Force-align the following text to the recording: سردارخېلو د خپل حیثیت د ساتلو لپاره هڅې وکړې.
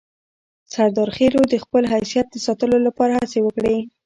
سردارخېلو 0.73 1.41
د 1.51 1.55
خپل 1.63 1.83
حیثیت 1.93 2.27
د 2.31 2.35
ساتلو 2.45 2.77
لپاره 2.87 3.13
هڅې 3.21 3.39
وکړې. 3.43 3.77